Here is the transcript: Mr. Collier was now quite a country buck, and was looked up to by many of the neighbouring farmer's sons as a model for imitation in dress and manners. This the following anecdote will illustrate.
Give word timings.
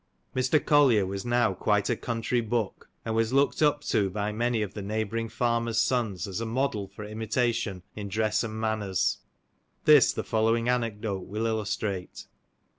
Mr. 0.35 0.59
Collier 0.59 1.05
was 1.05 1.25
now 1.27 1.53
quite 1.53 1.87
a 1.87 1.95
country 1.95 2.41
buck, 2.41 2.89
and 3.05 3.13
was 3.13 3.33
looked 3.33 3.61
up 3.61 3.83
to 3.83 4.09
by 4.09 4.31
many 4.31 4.63
of 4.63 4.73
the 4.73 4.81
neighbouring 4.81 5.29
farmer's 5.29 5.79
sons 5.79 6.27
as 6.27 6.41
a 6.41 6.45
model 6.47 6.87
for 6.87 7.05
imitation 7.05 7.83
in 7.95 8.07
dress 8.07 8.43
and 8.43 8.59
manners. 8.59 9.19
This 9.85 10.11
the 10.11 10.23
following 10.23 10.67
anecdote 10.67 11.27
will 11.27 11.45
illustrate. 11.45 12.25